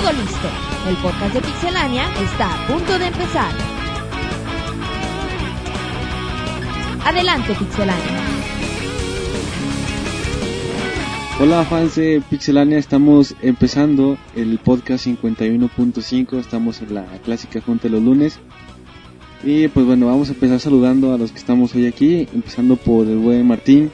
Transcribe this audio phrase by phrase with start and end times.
[0.00, 0.48] Todo listo.
[0.88, 3.52] El podcast de Pixelania está a punto de empezar.
[7.04, 8.20] Adelante, Pixelania.
[11.40, 17.90] Hola fans de Pixelania, estamos empezando el podcast 51.5, estamos en la clásica junta de
[17.90, 18.38] los lunes.
[19.42, 23.06] Y pues bueno, vamos a empezar saludando a los que estamos hoy aquí, empezando por
[23.06, 23.90] el buen Martín.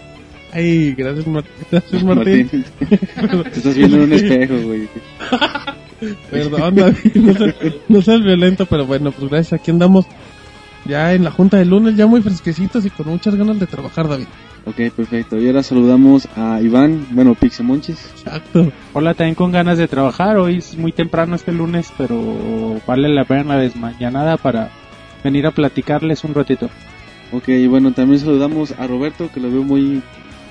[0.52, 2.48] Ay, gracias, Mar- gracias Martín.
[2.48, 4.88] Te estás viendo en un espejo, güey.
[6.30, 7.54] Perdón, David, no seas,
[7.88, 9.60] no seas violento, pero bueno, pues gracias.
[9.60, 10.06] Aquí andamos
[10.84, 14.08] ya en la junta de lunes, ya muy fresquecitos y con muchas ganas de trabajar,
[14.08, 14.26] David.
[14.66, 15.36] Ok, perfecto.
[15.40, 18.10] Y ahora saludamos a Iván, bueno, Pixemonches.
[18.16, 18.72] Exacto.
[18.92, 20.36] Hola, también con ganas de trabajar.
[20.38, 24.70] Hoy es muy temprano este lunes, pero vale la pena la desmañanada para
[25.22, 26.68] venir a platicarles un ratito.
[27.32, 30.02] Ok, y bueno, también saludamos a Roberto, que lo veo muy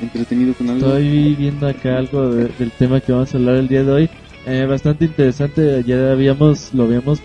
[0.02, 0.88] entretenido con algo.
[0.88, 4.09] Estoy viendo acá algo de- del tema que vamos a hablar el día de hoy.
[4.45, 7.20] Eh, bastante interesante, ya habíamos, lo habíamos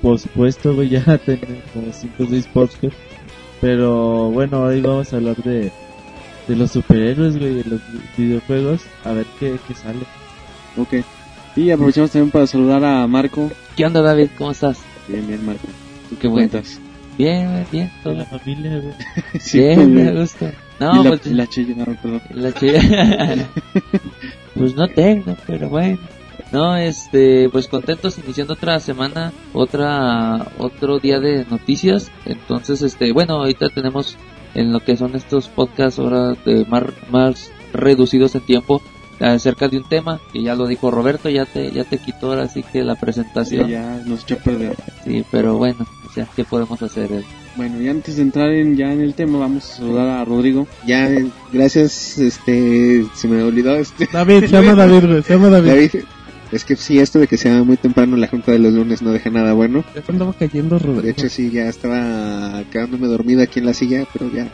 [0.00, 2.98] pospuesto, güey, ya tenemos como 5 o 6 podcasts.
[3.60, 5.70] Pero bueno, hoy vamos a hablar de,
[6.48, 8.82] de los superhéroes, güey, de los vi- videojuegos.
[9.04, 10.00] A ver qué, qué sale.
[10.76, 11.04] Ok.
[11.56, 13.50] Y aprovechamos también para saludar a Marco.
[13.76, 14.28] ¿Qué onda, David?
[14.38, 14.78] ¿Cómo estás?
[15.06, 15.66] Bien, bien, Marco.
[16.10, 16.80] ¿Tú qué cuentas?
[17.18, 18.94] Bien, bien, De todo la familia, güey.
[19.40, 20.52] Sí, bien, me gusta.
[20.80, 22.22] No, y la, pues, la chilla, no, perdón.
[22.30, 22.72] la chi-
[24.54, 25.98] pues no tengo, pero bueno.
[26.52, 32.10] No, este, pues contentos iniciando otra semana, otra, otro día de noticias.
[32.26, 34.16] Entonces, este, bueno, ahorita tenemos
[34.54, 38.82] en lo que son estos podcasts ahora de más, más reducidos en tiempo
[39.20, 42.48] acerca de un tema que ya lo dijo Roberto, ya te, ya te quitó ahora
[42.48, 43.68] sí que la presentación.
[43.68, 44.76] ya nos echó a perder.
[45.04, 47.12] Sí, pero bueno, o sea, ¿qué podemos hacer?
[47.12, 47.22] eh?
[47.56, 50.66] Bueno, y antes de entrar en, ya en el tema, vamos a saludar a Rodrigo.
[50.86, 55.68] Ya, eh, gracias, este, se me olvidó, este, David, se llama David, se llama David.
[55.70, 55.90] David.
[56.52, 59.10] Es que sí, esto de que sea muy temprano la junta de los lunes no
[59.10, 59.84] deja nada bueno.
[59.94, 60.02] Ya
[60.38, 61.08] cayendo, De Rodrigo.
[61.08, 64.48] hecho, sí, ya estaba quedándome dormido aquí en la silla, pero ya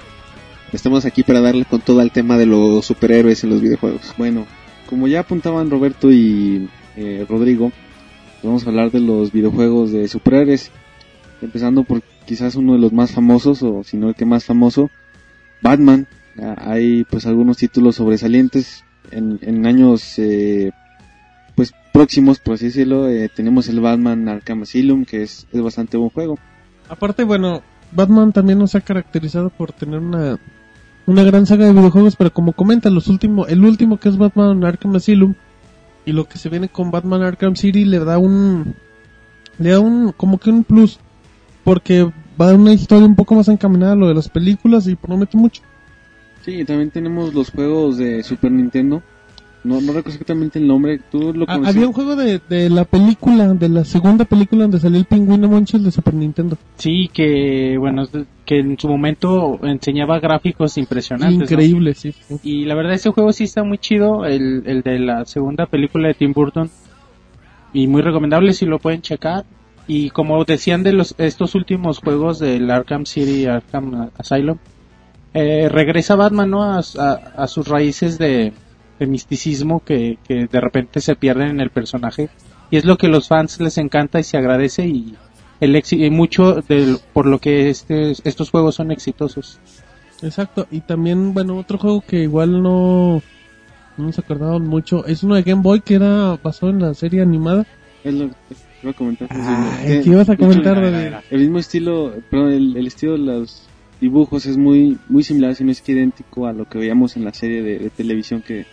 [0.72, 4.15] estamos aquí para darle con todo al tema de los superhéroes en los videojuegos.
[4.17, 4.47] Bueno,
[4.87, 7.72] como ya apuntaban Roberto y eh, Rodrigo,
[8.45, 10.71] vamos a hablar de los videojuegos de superhéroes.
[11.43, 14.91] Empezando por quizás uno de los más famosos, o si no el que más famoso,
[15.62, 16.06] Batman.
[16.41, 20.71] Ah, Hay pues algunos títulos sobresalientes en, en años eh,
[21.59, 23.09] pues próximos, por así decirlo.
[23.09, 26.39] eh, tenemos el Batman Arkham Asylum, que es, es bastante buen juego.
[26.89, 30.39] Aparte, bueno, Batman también nos ha caracterizado por tener una,
[31.07, 34.65] una gran saga de videojuegos, pero como comenta, los últimos, el último que es Batman
[34.65, 35.35] Arkham Asylum
[36.07, 38.77] y lo que se viene con Batman Arkham City le da un,
[39.59, 41.01] le da un, como que un plus,
[41.65, 42.09] porque
[42.41, 45.37] va a una historia un poco más encaminada a lo de las películas y promete
[45.37, 45.63] mucho.
[46.45, 49.03] Sí, y también tenemos los juegos de Super Nintendo.
[49.65, 51.01] No, no recuerdo exactamente el nombre.
[51.11, 54.79] ¿Tú lo Ah, había un juego de, de la película, de la segunda película donde
[54.79, 56.57] salió el pingüino Monchis de Super Nintendo.
[56.77, 58.05] Sí, que bueno,
[58.47, 61.39] que en su momento enseñaba gráficos impresionantes.
[61.39, 61.45] ¿no?
[61.45, 62.13] Increíble, sí.
[62.13, 62.37] sí.
[62.43, 66.09] Y la verdad ese juego sí está muy chido, el, el de la segunda película
[66.09, 66.71] de Tim Burton.
[67.73, 69.45] Y muy recomendable si lo pueden checar.
[69.87, 74.59] Y como decían de los estos últimos juegos del Arkham City, Arkham Asylum,
[75.35, 76.63] eh, regresa Batman ¿no?
[76.63, 78.53] a, a- a sus raíces de,
[78.98, 82.28] de misticismo que, que de repente se pierden en el personaje.
[82.70, 85.14] Y es lo que los fans les encanta y se agradece y
[85.60, 89.59] el éxi- y mucho del, por lo que este, estos juegos son exitosos.
[90.22, 93.22] Exacto, y también, bueno, otro juego que igual no,
[93.97, 97.22] no nos acordaban mucho, es uno de Game Boy que era basado en la serie
[97.22, 97.65] animada.
[98.04, 98.34] Es lo que
[98.82, 99.28] iba a comentar.
[99.30, 100.78] Ay, ¿qué ibas a de hecho, comentar,
[101.30, 103.62] el- mismo estilo, perdón, el, el estilo de los
[104.00, 107.25] dibujos es muy muy similar, si no es que idéntico a lo que veíamos en
[107.25, 108.66] la serie de, de televisión que,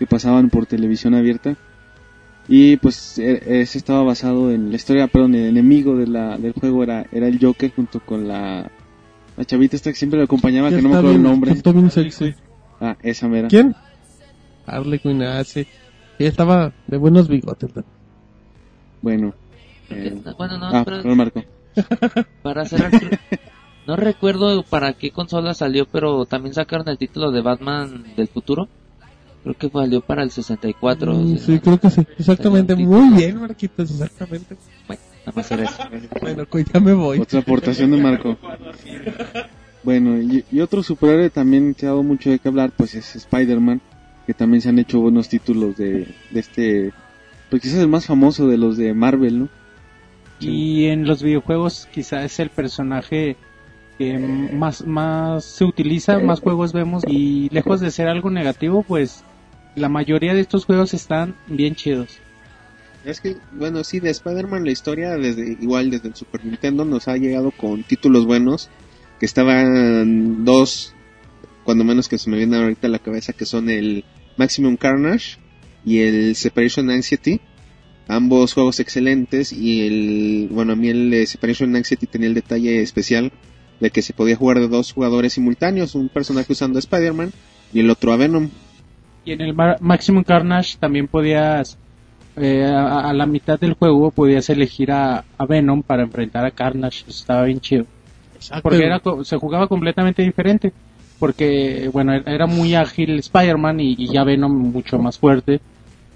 [0.00, 1.56] que pasaban por televisión abierta.
[2.48, 6.52] Y pues e- ese estaba basado en la historia, perdón, el enemigo de la, del
[6.54, 8.70] juego era, era el Joker junto con la,
[9.36, 11.52] la chavita esta que siempre lo acompañaba, que no me acuerdo el bien- nombre.
[11.52, 12.34] está bien sexy.
[12.80, 13.48] Ah, esa mera.
[13.48, 13.76] ¿Quién?
[14.66, 15.66] Harley Quinn, ah, sí.
[16.18, 17.76] Ella estaba de buenos bigotes.
[17.76, 17.84] ¿no?
[19.02, 19.34] Bueno.
[19.90, 21.44] Eh, bueno, no, ah, pero- Marco.
[22.42, 23.18] Para cerrar, creo-
[23.86, 28.66] no recuerdo para qué consola salió, pero también sacaron el título de Batman del futuro.
[29.42, 31.12] Creo que salió para el 64.
[31.12, 32.06] Mm, o sea, sí, creo que sí.
[32.18, 34.56] Exactamente, muy bien, Marquitos, exactamente.
[34.86, 35.82] Bueno, nada más era eso.
[36.20, 37.18] Bueno, pues ya me voy.
[37.20, 38.36] Otra aportación de Marco.
[39.82, 43.16] Bueno, y, y otro superhéroe también que ha dado mucho de qué hablar, pues es
[43.16, 43.80] Spider-Man,
[44.26, 46.92] que también se han hecho buenos títulos de, de este,
[47.48, 49.48] pues quizás el más famoso de los de Marvel, ¿no?
[50.38, 53.36] Y en los videojuegos quizá es el personaje
[53.98, 59.24] que más, más se utiliza, más juegos vemos y lejos de ser algo negativo, pues
[59.74, 62.18] la mayoría de estos juegos están bien chidos.
[63.04, 67.08] Es que, bueno, sí, de Spider-Man la historia, desde igual desde el Super Nintendo, nos
[67.08, 68.68] ha llegado con títulos buenos,
[69.18, 70.94] que estaban dos,
[71.64, 74.04] cuando menos que se me vienen ahorita a la cabeza, que son el
[74.36, 75.38] Maximum Carnage
[75.84, 77.40] y el Separation Anxiety.
[78.06, 83.32] Ambos juegos excelentes y el, bueno, a mí el Separation Anxiety tenía el detalle especial
[83.78, 87.32] de que se podía jugar de dos jugadores simultáneos, un personaje usando a Spider-Man
[87.72, 88.50] y el otro a Venom.
[89.24, 91.76] Y en el Maximum Carnage también podías,
[92.36, 96.50] eh, a, a la mitad del juego, podías elegir a, a Venom para enfrentar a
[96.50, 97.00] Carnage.
[97.08, 97.84] Eso estaba bien chido.
[98.62, 100.72] Porque era, se jugaba completamente diferente.
[101.18, 105.60] Porque, bueno, era- era muy ágil Spider-Man y, y ya Venom mucho más fuerte.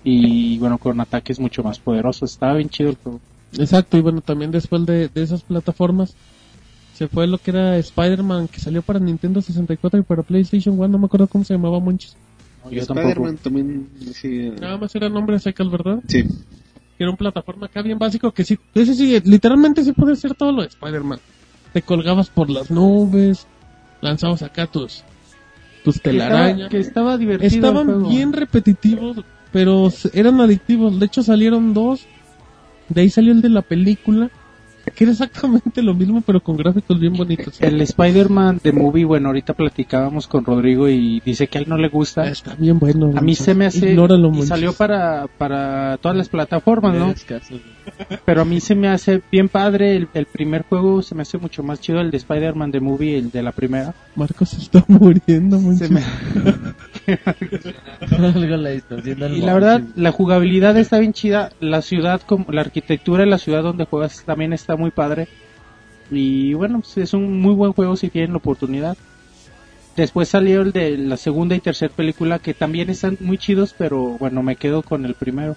[0.02, 2.32] Y, bueno, con ataques mucho más poderosos.
[2.32, 3.20] Estaba bien chido el juego.
[3.58, 6.14] Exacto, y bueno, también después de, de esas plataformas
[6.94, 10.88] se fue lo que era Spider-Man que salió para Nintendo 64 y para PlayStation 1,
[10.88, 12.16] no me acuerdo cómo se llamaba Monchis.
[12.70, 12.80] Yo.
[12.80, 16.00] Spider-Man también, sí, Nada más era nombre secas, ¿verdad?
[16.08, 16.24] sí.
[16.96, 20.52] Era un plataforma acá bien básico que sí, ese sí, literalmente sí puede ser todo
[20.52, 21.18] lo de Spider-Man.
[21.72, 23.48] Te colgabas por las nubes,
[24.00, 25.02] lanzabas acá tus,
[25.82, 26.70] tus telarañas.
[26.70, 27.48] que estaba divertido.
[27.48, 31.00] Estaban bien repetitivos, pero eran adictivos.
[31.00, 32.06] De hecho salieron dos.
[32.88, 34.30] De ahí salió el de la película,
[34.92, 37.60] que era exactamente lo mismo, pero con gráficos bien bonitos.
[37.60, 41.76] El Spider-Man de Movie, bueno, ahorita platicábamos con Rodrigo y dice que a él no
[41.76, 42.28] le gusta.
[42.28, 43.12] Está bien bueno.
[43.16, 47.14] A mí se me hace Ignóralo, y salió para para todas las plataformas, ¿no?
[48.24, 51.36] Pero a mí se me hace bien padre el, el primer juego, se me hace
[51.36, 53.94] mucho más chido el de Spider-Man de Movie, el de la primera.
[54.16, 55.60] Marcos se está muriendo.
[55.74, 56.02] Se me-
[58.10, 62.46] Algo la distorsión del Y la verdad, la jugabilidad está bien chida, la ciudad, como
[62.50, 65.28] la arquitectura de la ciudad donde juegas también está muy padre.
[66.10, 68.96] Y bueno, pues es un muy buen juego si tienen la oportunidad.
[69.96, 74.16] Después salió el de la segunda y tercera película que también están muy chidos, pero
[74.18, 75.56] bueno, me quedo con el primero.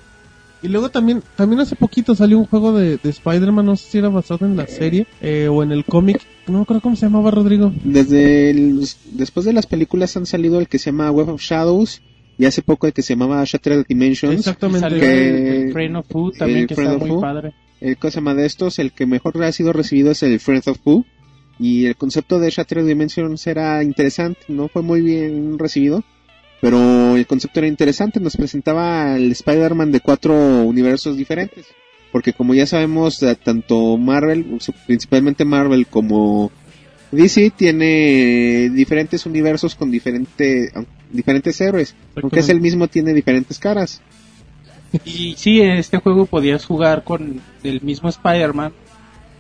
[0.62, 3.98] Y luego también, también hace poquito salió un juego de, de Spider-Man, no sé si
[4.00, 6.22] era basado en la serie eh, o en el cómic.
[6.48, 7.72] No acuerdo cómo se llamaba, Rodrigo.
[7.84, 8.82] Desde el-
[9.14, 12.02] después de las películas han salido el que se llama Web of Shadows
[12.38, 14.40] y hace poco el que se llamaba Shattered Dimensions.
[14.40, 14.80] Exactamente.
[14.82, 17.54] salió Que- el, el Friend of Food también el que Friend está muy padre.
[17.82, 20.80] El cosa más de estos, el que mejor ha sido recibido es el Friends of
[20.80, 21.06] Pooh.
[21.60, 26.04] Y el concepto de Shattered Dimensions era interesante, no fue muy bien recibido.
[26.62, 31.66] Pero el concepto era interesante, nos presentaba al Spider-Man de cuatro universos diferentes.
[32.18, 36.52] Porque como ya sabemos, eh, tanto Marvel, principalmente Marvel como
[37.12, 40.72] DC tiene diferentes universos con diferente,
[41.12, 41.94] diferentes héroes.
[42.24, 44.02] Aunque es el mismo, tiene diferentes caras.
[45.06, 48.74] Y sí, en este juego podías jugar con el mismo Spider-Man,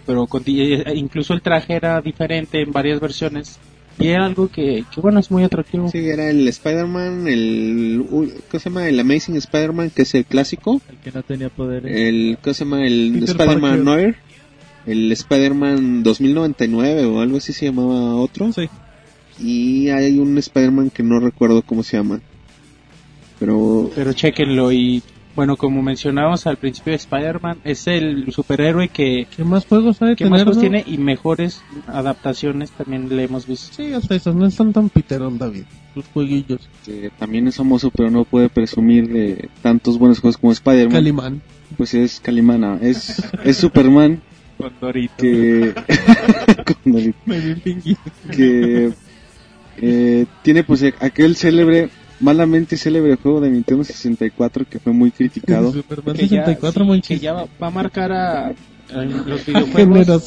[0.05, 3.57] pero con, di- incluso el traje era diferente en varias versiones.
[3.99, 5.89] Y era algo que, que bueno, es muy atractivo.
[5.89, 8.87] Sí, era el Spider-Man, el, ¿qué se llama?
[8.87, 10.81] El Amazing Spider-Man, que es el clásico.
[10.89, 11.95] El que no tenía poderes.
[11.95, 12.85] El, ¿qué se llama?
[12.85, 13.83] El Spider-Man.
[13.83, 14.15] Noir.
[14.85, 18.53] El Spider-Man 2099 o algo así se llamaba otro.
[18.53, 18.69] Sí.
[19.39, 22.21] Y hay un Spider-Man que no recuerdo cómo se llama.
[23.39, 25.03] Pero Pero chequenlo y
[25.37, 30.15] bueno, como mencionábamos al principio de Spider-Man, es el superhéroe que, ¿Qué más juegos que
[30.15, 30.29] tener?
[30.31, 30.61] más juegos no?
[30.61, 33.71] tiene y mejores adaptaciones también le hemos visto.
[33.71, 35.65] Sí, hasta esos no están tan piterón, David.
[35.93, 36.67] Sus jueguillos.
[36.83, 40.91] que también es famoso, pero no puede presumir de tantos buenos juegos como Spider-Man.
[40.91, 41.41] Calimán.
[41.77, 44.21] Pues es Calimana, es, es Superman
[45.17, 45.73] que,
[46.65, 47.19] con Dorito,
[48.31, 48.91] que
[49.77, 55.71] eh, tiene pues aquel célebre, malamente célebre juego de Nintendo 64 que fue muy criticado.
[55.71, 57.19] Superman Que ya, 64, sí, Monchis.
[57.19, 60.23] que ya va, va a marcar a, a los videojuegos.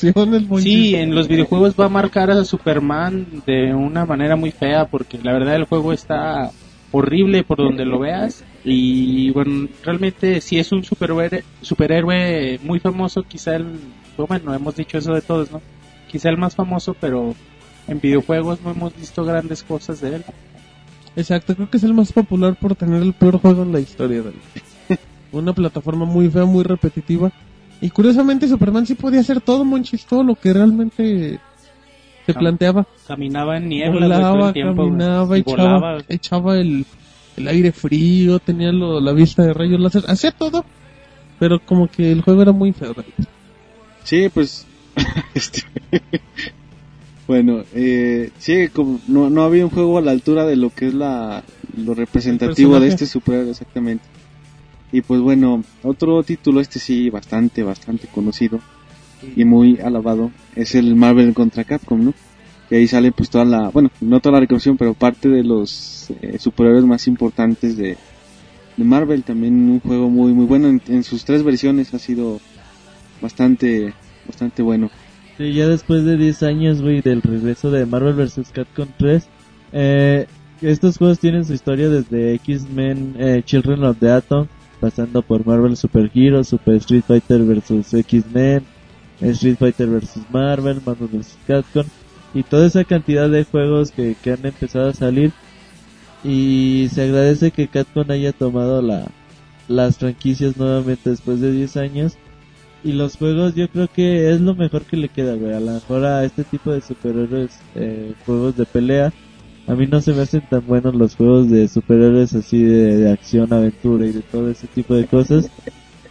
[0.63, 5.19] Sí, en los videojuegos va a marcar a Superman de una manera muy fea porque
[5.23, 6.51] la verdad el juego está
[6.93, 13.23] horrible por donde lo veas y bueno, realmente si es un superhéroe, superhéroe muy famoso,
[13.23, 13.67] quizá el,
[14.17, 15.63] bueno, hemos dicho eso de todos, ¿no?
[16.11, 17.35] Quizá el más famoso, pero
[17.87, 20.25] en videojuegos no hemos visto grandes cosas de él.
[21.17, 24.23] Exacto, creo que es el más popular por tener el peor juego en la historia.
[24.23, 24.39] David.
[25.33, 27.31] Una plataforma muy fea, muy repetitiva.
[27.81, 31.39] Y curiosamente Superman sí podía hacer todo, Monchis, todo lo que realmente
[32.27, 32.87] se planteaba.
[33.07, 35.99] Caminaba en niebla todo volaba, el tiempo, caminaba, y echaba, volaba.
[36.09, 36.85] echaba el,
[37.37, 40.65] el aire frío, tenía lo- la vista de rayos láser, hacía todo.
[41.39, 42.95] Pero como que el juego era muy feo.
[44.05, 44.67] Sí, pues.
[45.35, 45.63] este,
[47.31, 50.89] bueno, eh, sí, como no, no había un juego a la altura de lo que
[50.89, 51.45] es la
[51.77, 54.03] lo representativo de este superhéroe, exactamente.
[54.91, 58.59] Y pues bueno, otro título, este sí, bastante, bastante conocido
[59.37, 62.15] y muy alabado, es el Marvel contra Capcom, ¿no?
[62.69, 66.11] Que ahí sale pues toda la, bueno, no toda la recreación, pero parte de los
[66.23, 67.97] eh, superhéroes más importantes de,
[68.77, 72.41] de Marvel, también un juego muy muy bueno en, en sus tres versiones ha sido
[73.23, 73.95] bastante
[74.27, 74.91] bastante bueno.
[75.41, 78.51] Sí, ya después de 10 años, güey, del regreso de Marvel vs.
[78.53, 79.27] Capcom 3,
[79.73, 80.27] eh,
[80.61, 84.49] estos juegos tienen su historia desde X-Men eh, Children of the Atom,
[84.81, 87.95] pasando por Marvel Super Heroes, Super Street Fighter vs.
[87.95, 88.65] X-Men,
[89.23, 90.19] Street Fighter vs.
[90.31, 91.39] Marvel, Marvel vs.
[91.47, 91.87] Capcom,
[92.35, 95.33] y toda esa cantidad de juegos que, que han empezado a salir.
[96.23, 99.07] Y se agradece que Capcom haya tomado la,
[99.69, 102.19] las franquicias nuevamente después de 10 años.
[102.83, 105.53] Y los juegos yo creo que es lo mejor que le queda, güey.
[105.53, 109.13] A lo mejor a este tipo de superhéroes, eh, juegos de pelea,
[109.67, 113.13] a mí no se me hacen tan buenos los juegos de superhéroes así de, de
[113.13, 115.51] acción, aventura y de todo ese tipo de cosas.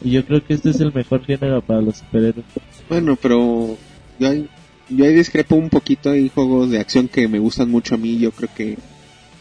[0.02, 2.46] Y yo creo que este es el mejor género para los superhéroes.
[2.88, 3.78] Bueno, pero
[4.18, 4.48] yo ahí,
[4.90, 6.12] yo ahí discrepo un poquito.
[6.12, 8.18] Hay juegos de acción que me gustan mucho a mí.
[8.18, 8.78] Yo creo que,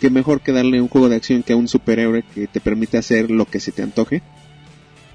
[0.01, 2.99] que mejor que darle un juego de acción que a un superhéroe que te permite
[2.99, 4.23] hacer lo que se te antoje.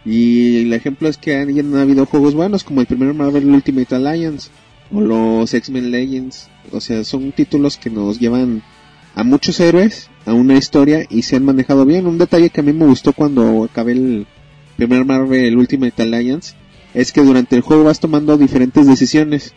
[0.06, 4.50] Y el ejemplo es que han, habido juegos buenos como el primer Marvel Ultimate Alliance
[4.92, 6.50] o los X-Men Legends.
[6.72, 8.64] O sea, son títulos que nos llevan
[9.16, 12.08] a muchos héroes, a una historia y se han manejado bien.
[12.08, 14.28] Un detalle que a mí me gustó cuando acabé el
[14.76, 16.56] primer Marvel Ultimate Alliance
[16.94, 19.54] es que durante el juego vas tomando diferentes decisiones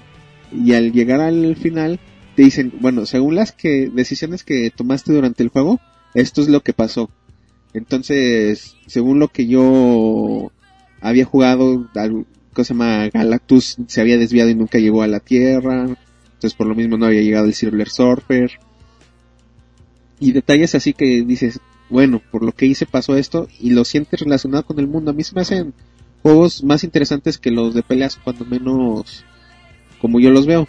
[0.53, 1.99] y al llegar al final
[2.35, 5.81] te dicen, bueno, según las que decisiones que tomaste durante el juego,
[6.15, 7.11] esto es lo que pasó.
[7.77, 10.51] Entonces, según lo que yo
[11.03, 12.25] había jugado, algo
[12.57, 15.83] se llama Galactus se había desviado y nunca llegó a la Tierra.
[15.83, 18.53] Entonces, por lo mismo no había llegado el Silver Surfer.
[20.19, 24.21] Y detalles así que dices, bueno, por lo que hice pasó esto y lo sientes
[24.21, 25.11] relacionado con el mundo.
[25.11, 25.75] A mí se me hacen
[26.23, 29.23] juegos más interesantes que los de peleas, cuando menos
[30.01, 30.67] como yo los veo.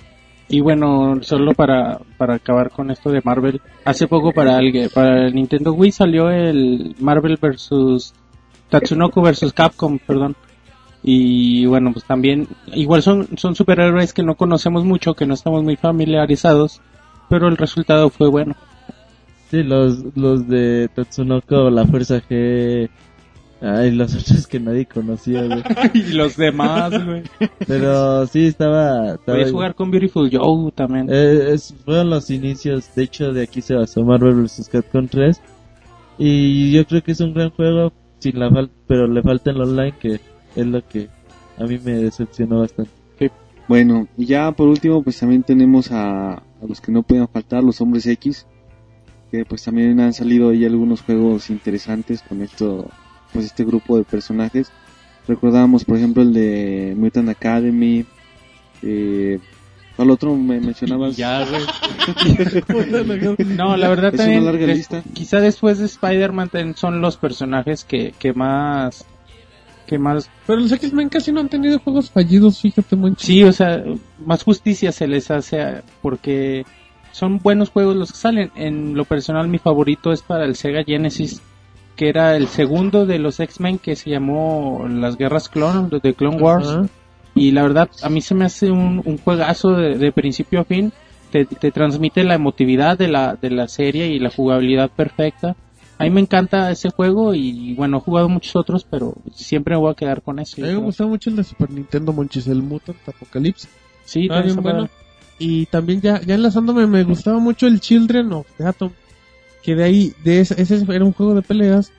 [0.49, 5.27] Y bueno, solo para, para acabar con esto de Marvel, hace poco para el, para
[5.27, 8.13] el Nintendo Wii salió el Marvel vs.
[8.69, 9.51] Tatsunoko vs.
[9.53, 10.35] Capcom, perdón.
[11.03, 15.63] Y bueno, pues también, igual son, son superhéroes que no conocemos mucho, que no estamos
[15.63, 16.81] muy familiarizados,
[17.29, 18.55] pero el resultado fue bueno.
[19.49, 22.89] Sí, los, los de Tatsunoko, la Fuerza G,
[23.61, 25.63] ay, los otros que nadie conocía, güey.
[25.93, 27.23] y los demás, güey.
[27.67, 29.13] Pero sí, estaba...
[29.15, 31.07] estaba Puedes jugar con Beautiful Joe también.
[31.09, 34.69] Eh, es- fueron los inicios, de hecho de aquí se basó Marvel vs.
[34.71, 35.41] Capcom 3
[36.19, 39.61] y yo creo que es un gran juego sin la fal pero le falta el
[39.61, 40.19] online que
[40.55, 41.09] es lo que
[41.59, 42.91] a mí me decepcionó bastante.
[43.67, 47.61] Bueno, y ya por último, pues también tenemos a, a los que no pueden faltar,
[47.63, 48.47] los hombres X,
[49.29, 52.89] que pues también han salido ahí algunos juegos interesantes con esto,
[53.33, 54.71] pues este grupo de personajes.
[55.27, 58.05] Recordábamos, por ejemplo, el de Mutant Academy,
[58.81, 59.39] eh,
[59.95, 61.17] ¿cuál otro me mencionabas?
[61.17, 61.45] Ya.
[63.45, 65.03] No, la verdad Es una también, larga des- lista.
[65.13, 69.05] quizá después de Spider-Man son los personajes que, que más,
[69.85, 73.25] que más, Pero los X-Men casi no han tenido juegos fallidos, fíjate, Monchi.
[73.25, 73.83] sí, o sea,
[74.25, 76.65] más justicia se les hace porque
[77.11, 78.51] son buenos juegos los que salen.
[78.55, 81.41] En lo personal mi favorito es para el Sega Genesis,
[81.97, 86.41] que era el segundo de los X-Men que se llamó Las Guerras Clone, de Clone
[86.41, 86.79] Wars.
[87.35, 90.63] Y la verdad, a mí se me hace un, un juegazo de, de principio a
[90.63, 90.93] fin.
[91.31, 95.55] Te, te transmite la emotividad de la, de la serie y la jugabilidad perfecta.
[95.97, 99.81] A mí me encanta ese juego y bueno, he jugado muchos otros, pero siempre me
[99.81, 100.63] voy a quedar con ese.
[100.63, 103.67] A mí me mucho el de Super Nintendo, Monchis, el Mutant Apocalypse.
[104.05, 104.87] Sí, bien está bueno.
[105.39, 108.91] Y también ya, ya enlazándome, me gustaba mucho el Children of the Atom.
[109.67, 111.91] Que de ahí, de ese, ese era un juego de peleas.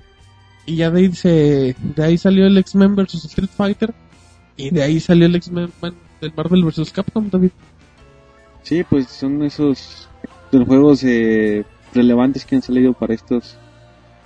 [0.64, 3.92] Y ya de ahí se, de ahí salió el X-Men vs Street Fighter.
[4.56, 7.50] Y de ahí salió el X-Men bueno, del Marvel vs Capcom, David.
[8.62, 10.08] Sí, pues son esos
[10.50, 13.58] los juegos eh, relevantes que han salido para estos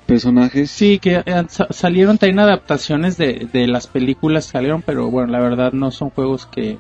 [0.07, 0.71] personajes.
[0.71, 5.33] Sí, que eh, sa- salieron también adaptaciones de, de las películas que salieron, pero bueno,
[5.33, 6.79] la verdad no son juegos que,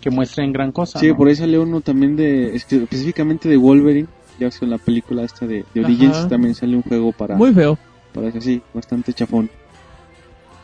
[0.00, 1.00] que muestren gran cosa.
[1.00, 1.16] Sí, ¿no?
[1.16, 5.46] por ahí salió uno también de, específicamente de Wolverine, ya que en la película esta
[5.46, 6.28] de, de Origins Ajá.
[6.28, 7.78] también salió un juego para, Muy feo.
[8.12, 9.50] para ese sí, bastante chafón.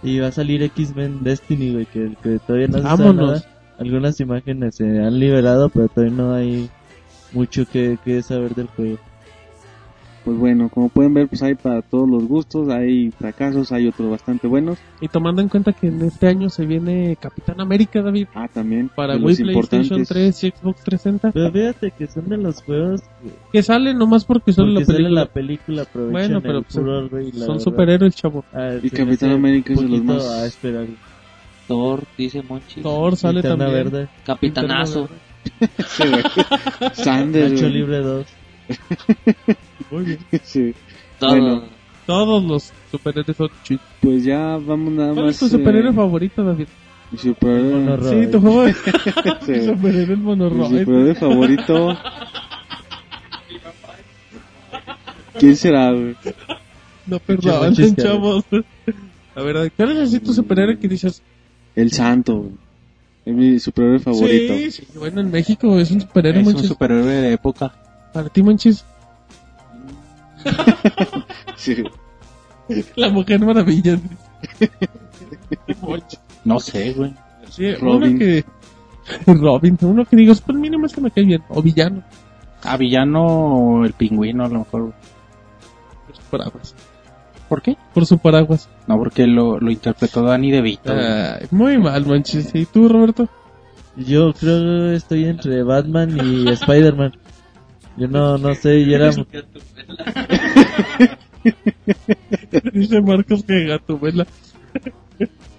[0.03, 3.43] Y va a salir X-Men Destiny, güey, que, que todavía no se nada.
[3.79, 6.71] Algunas imágenes se han liberado, pero todavía no hay
[7.33, 8.99] mucho que, que saber del juego.
[10.25, 14.09] Pues bueno, como pueden ver, pues hay para todos los gustos, hay fracasos, hay otros
[14.09, 14.79] bastante buenos.
[15.01, 18.29] Y tomando en cuenta que en este año se viene Capitán América, David.
[18.35, 20.09] Ah, también Para Wii, PlayStation importantes.
[20.09, 21.33] 3 y Xbox 360.
[21.33, 24.87] Pero fíjate que son de los juegos que, Que sale nomás porque sale porque la
[24.87, 25.21] sale película.
[25.23, 26.65] la película, Bueno, pero el
[27.11, 28.45] pues, la Son superhéroes, chavo.
[28.53, 30.87] Ah, Y Capitán América es de los más- a esperar.
[31.67, 32.81] Thor, dice Monchi.
[32.81, 33.91] Thor sale Linterna también.
[33.91, 35.09] Verde, Capitanazo.
[35.89, 36.23] Sí, güey.
[36.93, 37.61] Sanders.
[37.63, 38.27] Libre 2.
[39.91, 40.19] Muy bien.
[40.43, 40.75] Sí.
[41.19, 41.31] Todo.
[41.31, 41.65] Bueno.
[42.07, 43.83] Todos los superhéroes son chidos.
[44.01, 45.35] Pues ya vamos nada ¿Cuál más.
[45.35, 46.67] es tu superhéroe eh, favorito, David?
[47.13, 48.25] mi superhéroe-.
[48.25, 48.67] Sí, tu juego
[49.47, 49.65] Sí.
[49.67, 51.97] superhéroe es Mi superhéroe favorito.
[55.39, 56.17] ¿Quién será, güey?
[57.07, 57.21] No,
[57.61, 58.05] Manchester.
[58.05, 58.45] chavos.
[59.35, 61.23] A ver, ¿cuál es así tu superhéroe que dices?
[61.75, 62.53] El Santo, güey.
[63.25, 64.55] Es mi superhéroe favorito.
[64.55, 66.69] Sí, sí, bueno, en México es un superhéroe, Es un Monchis.
[66.69, 67.73] superhéroe de época.
[68.13, 68.85] Para ti, Monchis.
[71.57, 71.85] Sí.
[72.97, 73.99] La Mujer Maravilla.
[76.45, 77.15] No sé, güey.
[77.51, 78.11] Sí, Robin.
[78.11, 78.45] uno que...
[79.27, 81.43] Robin, uno que digas, pues mínimo este me cae bien.
[81.49, 82.03] O villano,
[82.63, 84.93] A villano o el pingüino a lo mejor.
[86.07, 86.75] por su paraguas.
[87.49, 87.77] ¿Por qué?
[87.93, 88.69] Por su paraguas.
[88.87, 90.93] No, porque lo, lo interpretó Danny DeVito.
[90.95, 92.55] Ay, muy mal, Monchis.
[92.55, 93.29] ¿Y tú, Roberto?
[93.97, 97.13] Yo creo que estoy entre Batman y Spider-Man.
[97.97, 99.11] Yo no, no sé, yo era,
[102.73, 104.27] Dice Marcos que Gatubela.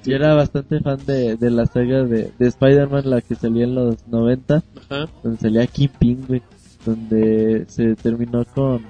[0.03, 3.75] yo era bastante fan de, de la saga de, de Spider-Man, la que salía en
[3.75, 4.55] los 90,
[4.89, 5.09] Ajá.
[5.21, 6.41] donde salía Kingpin, güey,
[6.85, 8.81] donde se terminó con,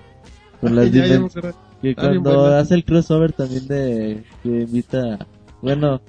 [0.62, 1.04] con las Ya.
[1.04, 5.28] Que bien cuando hace el crossover también de que invita,
[5.62, 6.00] bueno,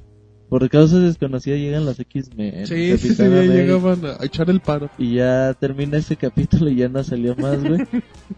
[0.54, 2.64] por causas desconocidas llegan los X-Men.
[2.64, 4.88] Sí, sí, sí, llegaban a echar el paro.
[4.98, 7.80] Y ya termina ese capítulo y ya no salió más, güey.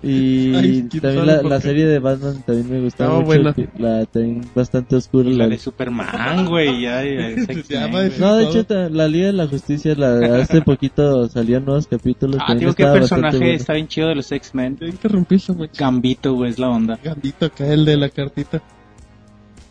[0.03, 3.27] Y Ay, también la, serie de Batman también me gustaba Estaba mucho.
[3.27, 3.53] buena.
[3.53, 5.29] que La también bastante oscura.
[5.29, 6.81] La La de Superman, güey.
[6.81, 8.11] Ya, ya, güey.
[8.19, 12.41] No, de hecho, la Liga de la Justicia, la hace poquito salían nuevos capítulos.
[12.41, 13.53] Ah, digo, ¿qué personaje bueno.
[13.53, 14.79] está bien chido de los X-Men?
[14.81, 15.79] Interrumpiste, Monchis.
[15.79, 16.99] Gambito, güey, es la onda.
[17.05, 18.63] Gambito acá, el de la cartita.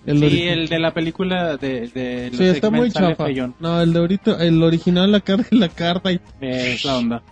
[0.06, 0.60] El sí, original.
[0.60, 3.26] el de la película de, de los Sí, está muy chafa.
[3.60, 6.20] No, el de ahorita, el original, la carta la carta y...
[6.42, 7.24] Es la onda.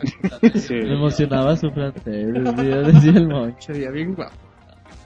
[0.54, 0.74] Sí.
[0.74, 3.72] Me emocionaba su francés, decía, decía el moncho.
[3.72, 4.32] Veía bien guapo.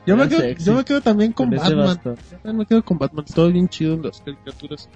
[0.06, 1.98] Yo me, quedo, yo me quedo también con, Batman.
[2.04, 3.24] Yo también me quedo con Batman.
[3.34, 4.88] Todo bien chido en las caricaturas.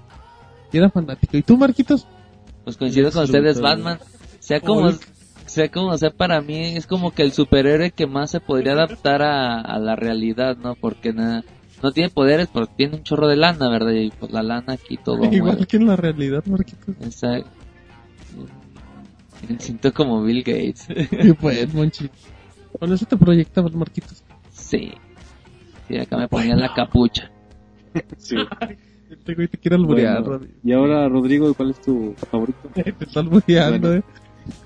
[0.71, 1.37] Y era fanático.
[1.37, 2.05] ¿Y tú, Marquitos?
[2.63, 3.99] Pues coincido con ustedes, Batman.
[4.39, 4.91] Sea como,
[5.45, 9.21] sea como sea, para mí es como que el superhéroe que más se podría adaptar
[9.21, 10.75] a, a la realidad, ¿no?
[10.75, 11.43] Porque na-
[11.83, 13.91] no tiene poderes, pero tiene un chorro de lana, ¿verdad?
[13.91, 15.65] Y pues la lana aquí todo Igual mueve.
[15.67, 16.95] que en la realidad, Marquitos.
[17.01, 17.43] Esa-
[19.49, 20.87] Me siento como Bill Gates.
[21.23, 22.09] Y pues, Monchi.
[22.79, 24.23] Con eso te proyectabas, Marquitos.
[24.51, 24.91] sí.
[25.87, 27.31] Sí, acá me ponían la capucha.
[28.17, 28.35] Sí.
[29.09, 32.59] Este güey te quiere alburear, Bueno, y ahora, Rodrigo, ¿cuál es tu favorito?
[32.73, 34.03] Te está albureando, Bueno.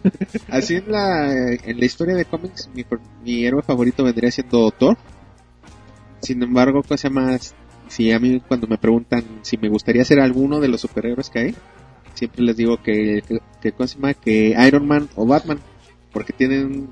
[0.04, 0.12] eh.
[0.50, 2.84] Así en la, en la historia de cómics, mi,
[3.24, 4.98] mi héroe favorito vendría siendo Thor.
[6.22, 7.56] Sin embargo, cosa más,
[7.88, 11.40] si a mí cuando me preguntan si me gustaría ser alguno de los superhéroes que
[11.40, 11.56] hay,
[12.14, 15.60] siempre les digo que, que, que, cosa más, que Iron Man o Batman,
[16.12, 16.90] porque tienen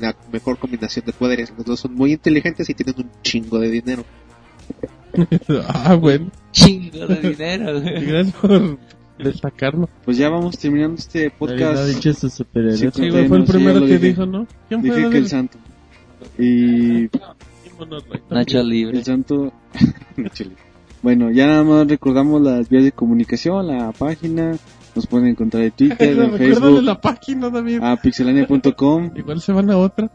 [0.00, 1.52] la mejor combinación de poderes.
[1.56, 4.04] Los dos son muy inteligentes y tienen un chingo de dinero.
[5.68, 6.30] ah, bueno.
[6.52, 7.80] Chingo de dinero.
[7.80, 8.78] Gracias por
[9.18, 9.88] destacarlo.
[10.04, 11.86] Pues ya vamos terminando este podcast.
[11.86, 12.12] dicho.
[12.12, 12.44] Sí,
[13.10, 13.98] fue el primero que dije.
[13.98, 14.46] dijo, ¿no?
[14.68, 14.96] ¿Quién fue?
[14.96, 15.58] Dije que el santo.
[16.38, 17.08] Y
[18.30, 18.98] Nacho libre.
[18.98, 19.52] el santo...
[20.32, 20.56] Chile.
[21.02, 24.56] bueno, ya nada más recordamos las vías de comunicación, la página,
[24.94, 27.80] nos pueden encontrar en Twitter, en Facebook, la página, David.
[27.82, 30.10] a pixelania.com Igual se van a otra.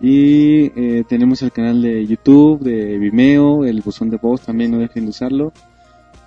[0.00, 4.78] y eh, tenemos el canal de YouTube, de Vimeo, el buzón de voz también no
[4.78, 5.52] dejen de usarlo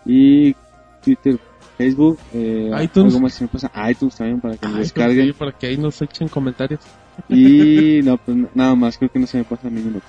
[0.05, 0.55] y
[1.03, 1.39] Twitter,
[1.77, 3.13] Facebook, eh, iTunes.
[3.13, 5.67] algo más que me pasa, iTunes también para que nos Ay, descarguen sí, para que
[5.67, 6.81] ahí nos echen comentarios.
[7.27, 10.05] Y no, pues nada más, creo que no se me pasa ni minuto.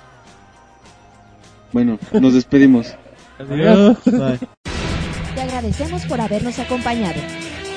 [1.71, 2.95] Bueno, nos despedimos.
[3.39, 3.97] Adiós.
[4.05, 4.39] Bye.
[5.35, 7.19] Te agradecemos por habernos acompañado.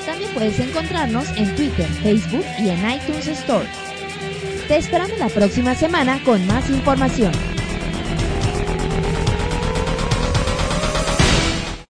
[0.05, 3.65] También puedes encontrarnos en Twitter, Facebook y en iTunes Store.
[4.67, 7.31] Te esperamos la próxima semana con más información.